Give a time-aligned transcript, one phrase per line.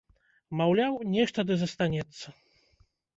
[0.61, 2.25] Маўляў, нешта ды застанецца.